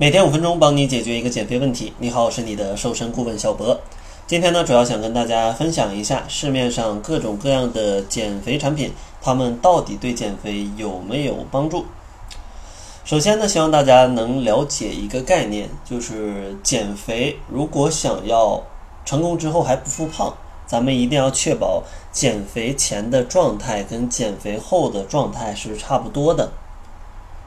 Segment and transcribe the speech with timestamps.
[0.00, 1.92] 每天五分钟，帮你解决一个减肥问题。
[1.98, 3.80] 你好，我是你的瘦身顾问小博。
[4.28, 11.84] 今天呢，主要想跟大家分享一下市面上各种各样的减肥产品，它们到底对减肥有没有帮助？
[13.04, 18.62] 首先呢，希望大家能了解一个概念，就是减肥如果想要
[19.04, 20.32] 成功之后还不复胖，
[20.64, 26.52] 咱们一定要确保减肥前的状态跟减肥后的状态是差不多的。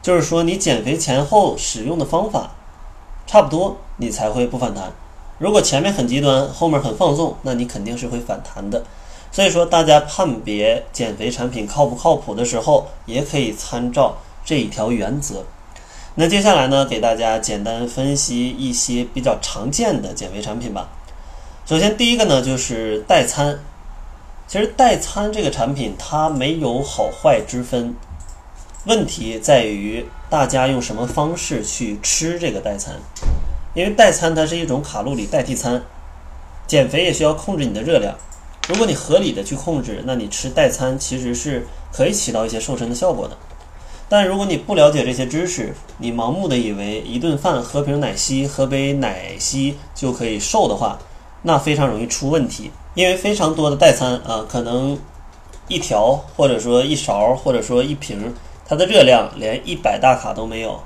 [0.00, 2.52] 就是说，你减肥前后使用的方法
[3.26, 4.92] 差不多，你才会不反弹。
[5.38, 8.82] 如果前面很极端，后面很放纵，那你肯定是会反弹的。
[9.30, 15.44] 所以说，大家判别减肥产品靠不靠谱的时候，也可以参照这一条原则。
[16.14, 20.88] 那接下来呢，给大家简单分析一些比较常见的减肥产品吧。
[21.66, 23.58] 首先，第一个呢就是代餐。
[24.48, 27.94] 其实代餐这个产品它没有好坏之分，
[28.88, 32.94] 问题在于大家用什么方式去吃这个代餐。
[33.74, 35.82] 因为代餐它是一种卡路里代替餐，
[36.66, 38.16] 减肥也需要控制你的热量。
[38.66, 43.36] 如果你合理的去控制，那你吃代餐其实是可以起到一些瘦身的效果的。
[44.08, 50.98] 但如果你不了解这些知识，你盲目的以为一顿饭喝瓶奶昔、喝杯奶昔就可以瘦的话，
[51.42, 52.70] 那非常容易出问题。
[52.94, 54.98] 因为非常多的代餐啊，可能
[55.68, 58.34] 一条或者说一勺或者说一瓶，
[58.68, 60.78] 它的热量连一百大卡都没有。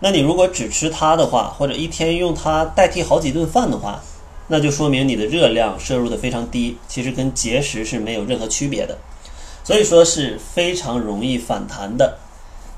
[0.00, 4.00] 那你如果只吃它的话，或者一天用它代替好几顿饭的话，
[4.48, 8.96] 那就说明你的热量摄入的非常低，其实跟节食是没有任何区别的，
[9.62, 12.16] 所以说是非常容易反弹的。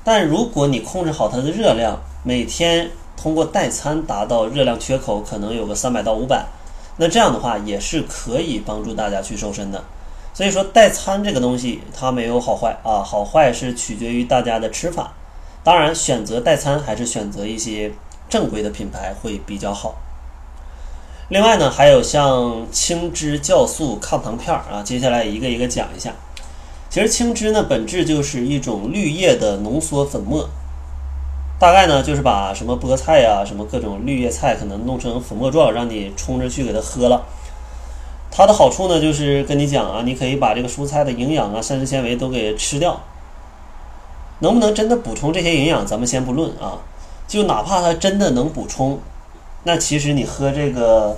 [0.03, 6.45] 但如果你控制好它的热量，每天通过代餐达到热量缺口可能有个三百到五百，
[6.97, 9.81] 那这样的话也是可以帮助大家去瘦身的。
[10.33, 15.13] 所以说代餐这个东西它没有好坏啊，好坏是取决于大家的吃法。
[15.63, 17.91] 当然，选择代餐还是选择一些
[18.27, 19.95] 正规的品牌会比较好。
[21.29, 26.13] 另外呢，还有像青汁酵素抗糖片儿啊，接下来一个一个讲一下。
[26.89, 30.49] 其实青汁呢，本质就是一种绿叶的浓缩粉末，
[31.57, 37.23] 大概呢就是把什么菠菜呀、什么各种绿叶菜可能弄成粉末状，让你冲着去给它喝了。
[38.35, 42.99] 它的好处呢，就是跟你讲啊，你可以把这个蔬菜的营养啊、膳食纤维都给吃掉。
[44.39, 46.79] 能不能真的补充这些营养，咱们先不论啊。
[47.27, 48.99] 就哪怕它真的能补充，
[49.63, 51.15] 那其实你喝这个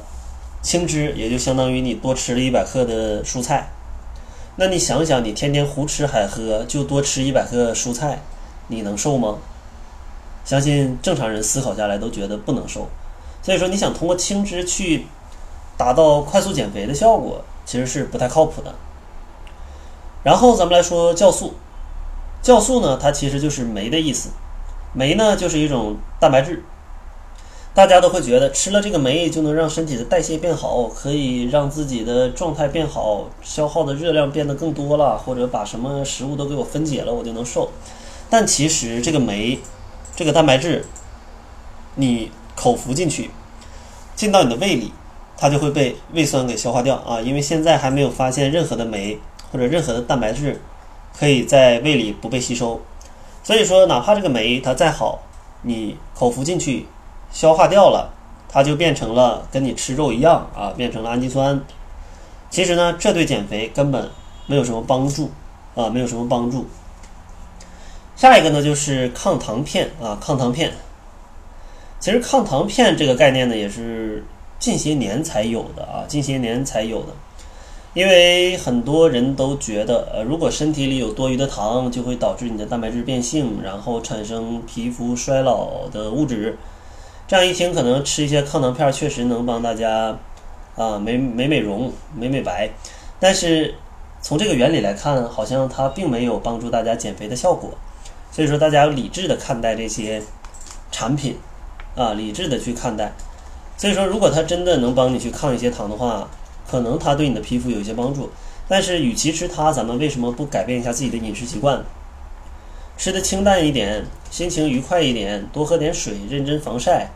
[0.61, 3.69] 青汁，也就相当于你多吃了一百克的蔬菜。
[4.57, 8.21] 那你想想，你天天胡吃海喝，就多吃一百克蔬菜，
[8.67, 9.37] 你能瘦吗？
[10.43, 12.89] 相信正常人思考下来都觉得不能瘦。
[13.41, 15.07] 所以说，你想通过青汁去
[15.77, 18.75] 达到快速减肥的效果，其实是不太靠谱的。
[20.23, 21.53] 然后咱们来说酵素。
[22.43, 24.29] 酵素呢，它其实就是酶的意思。
[24.93, 26.63] 酶呢，就是一种蛋白质。
[27.73, 37.69] 大家都会觉得吃了这个酶就能让身体的代谢变好，可以让自己的状态变好，消耗的热量变得更多了，或者把什么食物都给我分解了，我就能瘦。
[38.29, 39.59] 但其实这个酶，
[40.15, 40.85] 这个蛋白质，
[41.95, 43.29] 你口服进去，
[44.15, 44.93] 进到你的胃里，
[45.37, 47.19] 它就会被胃酸给消化掉啊。
[47.21, 49.19] 因为现在还没有发现任何的酶
[49.51, 50.61] 或者任何的蛋白质。
[51.17, 52.81] 可以在胃里不被吸收，
[53.41, 55.23] 所以说哪怕这个酶它再好，
[55.61, 56.85] 你口服进去，
[57.31, 58.13] 消化掉了，
[58.49, 61.61] 它就变成了跟你吃肉一样啊，变成了氨基酸。
[62.49, 64.09] 其实呢，这对减肥根本
[64.45, 65.31] 没有什么帮助
[65.73, 66.67] 啊，没有什么帮助。
[68.17, 70.73] 下一个呢就是抗糖片啊，抗糖片。
[72.01, 74.21] 其实抗糖片这个概念呢，也是
[74.59, 77.07] 近些年才有的啊，近些年才有的。
[77.93, 86.57] 因为很多人都觉得，呃，如果身体里有多余的糖，就会导致你的蛋白质变性，然后产生皮肤衰老的物质。
[87.25, 90.17] 这样一听，可能吃一些抗糖片确实能帮大家
[90.75, 92.69] 啊美美美容、美美白。
[93.17, 93.75] 但是
[94.21, 97.71] 从这个原理来看，好像它并没有帮助大家减肥的效果。
[98.29, 100.21] 所以说，大家要理智的看待这些
[100.91, 101.37] 产品
[101.95, 103.13] 啊，理智的去看待。
[103.77, 106.29] 所以说，如果它真的能帮你去抗一些糖的话，
[106.69, 108.29] 可能它对你的皮肤有一些帮助，
[108.67, 111.83] 但是与其吃它，咱们为什么不改变一下自己的饮食习惯，
[112.97, 117.09] 吃的清淡一点，心情愉快一点，多喝点水，认真防晒，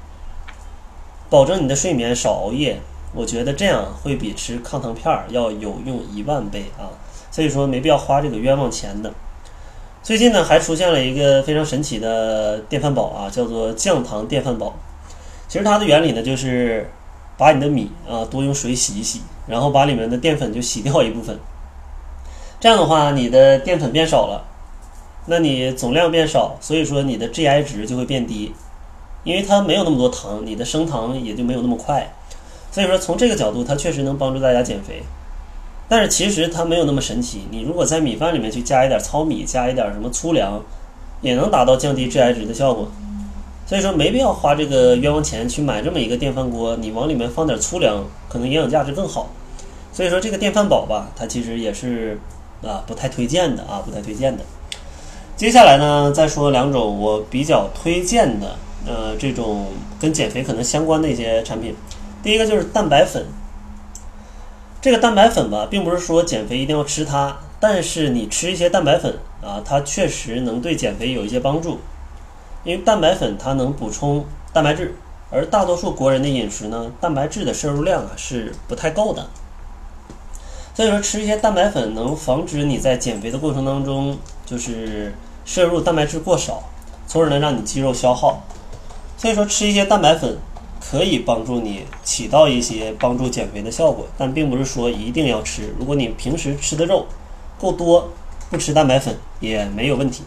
[1.29, 2.79] 保证你的睡眠，少熬夜。
[3.15, 6.93] 我觉得这样会比吃抗糖片儿要有用一万倍啊！
[7.31, 9.11] 所以说没必要花这个冤枉钱的。
[10.03, 14.75] 最近呢，还出现了一个非常神奇的电饭煲啊，叫做降糖电饭煲。
[15.49, 16.89] 其实它的原理呢，就是。
[17.39, 21.39] 把你的米啊多用水洗一洗，然后把里面的淀粉就洗掉一部分。
[22.59, 24.43] 这样的话，你的淀粉变少了，
[25.27, 28.53] 那你总量变少，所以说你的 GI 值就会变低。
[29.23, 32.11] 因为它没有那么多糖，你的升糖也就没有那么快。
[32.73, 35.01] 所以说，从这个角度，它确实能帮助大家减肥。
[35.87, 37.47] 但是其实它没有那么神奇。
[37.49, 40.61] 你如果在米饭里面去加一点糙米，加一点什么粗粮，
[41.21, 42.91] 也能达到降低 GI 值的效果。
[43.69, 46.75] 所以说，没必要花这个冤枉钱去买这么一个电饭锅。
[46.77, 49.29] 你往里面放点粗粮，可能营养价值更好。
[49.93, 52.19] 所以说，这个电饭煲吧，它其实也是
[52.63, 54.43] 啊不太推荐的啊，不太推荐的。
[55.35, 58.55] 接下来呢，再说两种我比较推荐的
[58.87, 59.67] 呃这种
[59.99, 61.75] 跟减肥可能相关的一些产品。
[62.23, 63.23] 第一个就是蛋白粉。
[64.81, 71.77] 这个蛋白粉吧，并不是说减肥一定要吃它，但是你吃一些蛋白粉啊，它确实能对减肥有一些帮助。
[72.63, 74.95] 因为蛋白粉它能补充蛋白质，
[75.31, 79.27] 而大多数国人的饮食呢，蛋白质的摄入量啊是不太够的。
[80.73, 85.13] 所以说吃一些蛋白粉能防止你在减肥的过程当中，就是
[85.45, 86.63] 摄入蛋白质过少，
[87.07, 88.41] 从而能让你肌肉消耗。
[89.17, 90.37] 所以说吃一些蛋白粉。
[90.91, 95.75] 可以帮助你起到一些帮助减肥的效果，但并不是说一定要吃。
[95.77, 97.05] 如果你平时吃的肉
[97.59, 98.09] 够多，
[98.49, 100.23] 不吃蛋白粉也没有问题。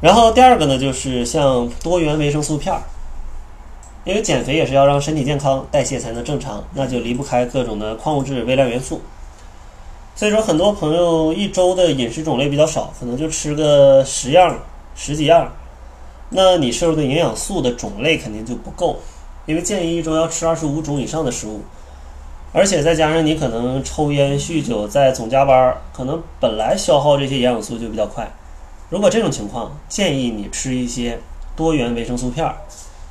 [0.00, 2.82] 然后第二个呢，就是像多元维生素片儿，
[4.04, 9.00] 因为减肥也是要让身体健康，代谢才能正常，那就离不开各种的矿物质、微量元素。
[10.14, 14.56] 所以说，很多朋友一周的饮食种类比较少，可能就吃个十样、
[14.94, 15.52] 十几样，
[16.30, 19.00] 那你摄入的营养素的种类肯定就不够。
[19.46, 21.62] 因为建议一周要吃二十五种以上的食物，
[22.52, 28.30] 而且再加上你可能抽烟酗酒，在总加班，可能本来消耗这些营养素就比较快。
[28.90, 31.18] 如果这种情况，建议你吃一些
[31.54, 32.56] 多元维生素片儿，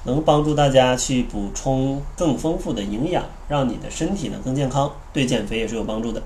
[0.05, 6.23] 能帮助大家去补充更丰富的营养，让你的身体呢更健康，对减肥也是有帮助的。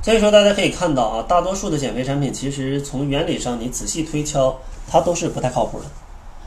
[0.00, 4.56] 所以说，大家可以看到啊，大多数的减肥产品其实从原理上你仔细推敲，
[4.88, 5.86] 它都是不太靠谱的。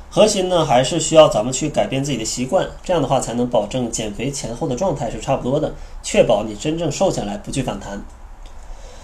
[0.09, 8.01] 核心呢，还是需要咱们去改变自己的习惯，这样的话才能保证减肥前后的状态是差不多的，确保你真正瘦下来不去反弹。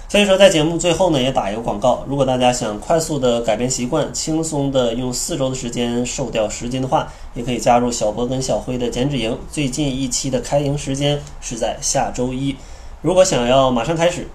[0.09, 9.37] 所以说，在节目最后呢，也打一个广告：如果大家想快速的改变习惯，轻松的用四周的时间瘦掉十斤的话，也可以加入小博跟小辉的减脂营。
[9.51, 12.55] 最近一期的开营时间是在下周一。
[13.01, 14.29] 如果想要马上开始，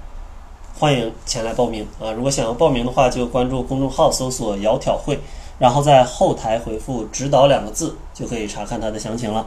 [0.79, 2.13] 欢迎前来报名啊！
[2.13, 5.21] 如果想要报名的话，就关注公众号搜索“窈窕会”。
[5.59, 9.47] 然后在后台回复“指导”两个字，就可以查看它的详情了。